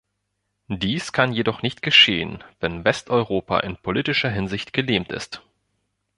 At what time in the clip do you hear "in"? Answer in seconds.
3.59-3.77